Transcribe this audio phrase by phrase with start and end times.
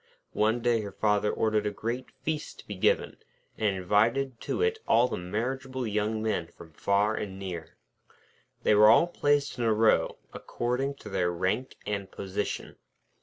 [0.33, 3.17] One day her father ordered a great feast to be given,
[3.55, 7.77] and invited to it all the marriageable young men from far and near.
[8.63, 12.77] They were all placed in a row, according to their rank and position.